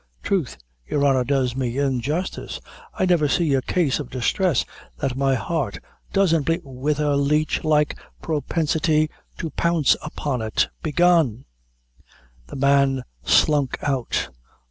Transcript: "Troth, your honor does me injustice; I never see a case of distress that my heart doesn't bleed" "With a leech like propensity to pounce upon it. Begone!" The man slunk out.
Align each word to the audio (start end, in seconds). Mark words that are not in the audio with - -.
"Troth, 0.23 0.57
your 0.89 1.05
honor 1.05 1.23
does 1.23 1.55
me 1.55 1.77
injustice; 1.77 2.59
I 2.95 3.05
never 3.05 3.27
see 3.27 3.53
a 3.53 3.61
case 3.61 3.99
of 3.99 4.09
distress 4.09 4.65
that 4.97 5.15
my 5.15 5.35
heart 5.35 5.77
doesn't 6.11 6.47
bleed" 6.47 6.61
"With 6.83 6.99
a 6.99 7.15
leech 7.15 7.63
like 7.63 7.99
propensity 8.19 9.11
to 9.37 9.51
pounce 9.51 9.95
upon 10.01 10.41
it. 10.41 10.69
Begone!" 10.81 11.45
The 12.47 12.55
man 12.55 13.03
slunk 13.25 13.77
out. 13.83 14.29